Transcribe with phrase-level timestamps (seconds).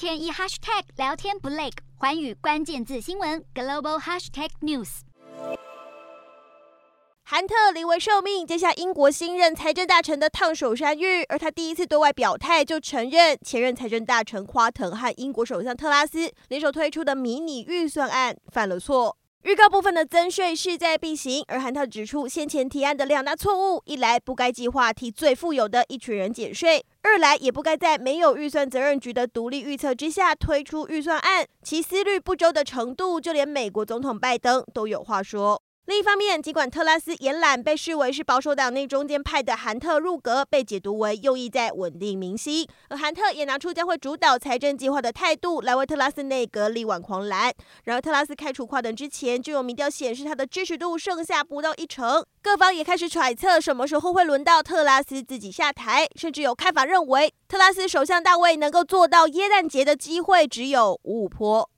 [0.00, 1.68] 天一 hashtag 聊天不累，
[1.98, 5.00] 环宇关键字新闻 global hashtag news。
[7.22, 19.18] 韩特临危受命，接下英国新任财政大臣的烫手山芋，而他第一次对外表态就承认，前任财政大臣夸腾和英国首相特拉斯联手推出的迷你预算案犯了错。
[19.42, 35.62] 预告部分的增税势在必行，而韩特指出先前提案的两大错误：一来不该计划替最富有的一群人减税；二来也不该在没有预算责任局的独立预测之下推出预算案，其思虑不周的程度，就连美国总统拜登都有话说。
[35.90, 47.52] 另一方面，尽管特拉斯延揽被视为是保守党内中间派的韩特入阁，被解读为用意在稳定民心，而韩特也拿出将会主导财政计划的态度来为特拉斯内阁力挽狂澜。
[47.82, 61.70] 然而，特拉斯开除跨等之前，就有民调显示他的支持度剩下不到一成，各方也开始揣测什么时候会轮到特拉斯自己下台，甚至有看法认为，特拉斯首相大卫能够做到耶诞节的机会只有五五坡。